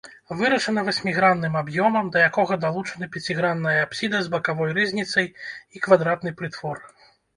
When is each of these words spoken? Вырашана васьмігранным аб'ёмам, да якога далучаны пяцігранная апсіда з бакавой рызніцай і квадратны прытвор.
Вырашана 0.37 0.81
васьмігранным 0.87 1.57
аб'ёмам, 1.59 2.09
да 2.15 2.23
якога 2.29 2.57
далучаны 2.63 3.09
пяцігранная 3.17 3.75
апсіда 3.83 4.17
з 4.29 4.33
бакавой 4.37 4.73
рызніцай 4.79 5.33
і 5.79 5.87
квадратны 5.89 6.33
прытвор. 6.41 6.77